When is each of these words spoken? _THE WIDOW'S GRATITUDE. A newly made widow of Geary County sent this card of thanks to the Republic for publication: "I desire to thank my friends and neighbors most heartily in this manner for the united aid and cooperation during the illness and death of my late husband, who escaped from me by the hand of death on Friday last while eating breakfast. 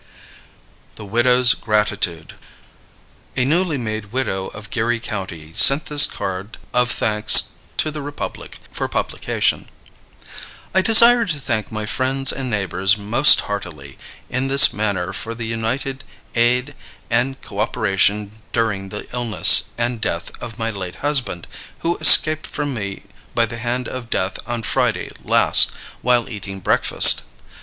_THE 0.95 1.05
WIDOW'S 1.05 1.53
GRATITUDE. 1.53 2.33
A 3.37 3.45
newly 3.45 3.77
made 3.77 4.11
widow 4.11 4.47
of 4.47 4.71
Geary 4.71 4.99
County 4.99 5.51
sent 5.53 5.85
this 5.85 6.07
card 6.07 6.57
of 6.73 6.89
thanks 6.89 7.49
to 7.77 7.91
the 7.91 8.01
Republic 8.01 8.57
for 8.71 8.87
publication: 8.87 9.69
"I 10.73 10.81
desire 10.81 11.25
to 11.25 11.39
thank 11.39 11.71
my 11.71 11.85
friends 11.85 12.31
and 12.31 12.49
neighbors 12.49 12.97
most 12.97 13.41
heartily 13.41 13.99
in 14.27 14.47
this 14.47 14.73
manner 14.73 15.13
for 15.13 15.35
the 15.35 15.45
united 15.45 16.03
aid 16.33 16.73
and 17.11 17.39
cooperation 17.43 18.41
during 18.53 18.89
the 18.89 19.05
illness 19.13 19.65
and 19.77 20.01
death 20.01 20.31
of 20.41 20.57
my 20.57 20.71
late 20.71 21.05
husband, 21.05 21.45
who 21.81 21.97
escaped 21.97 22.47
from 22.47 22.73
me 22.73 23.03
by 23.35 23.45
the 23.45 23.59
hand 23.59 23.87
of 23.87 24.09
death 24.09 24.39
on 24.47 24.63
Friday 24.63 25.11
last 25.23 25.71
while 26.01 26.27
eating 26.27 26.59
breakfast. 26.59 27.21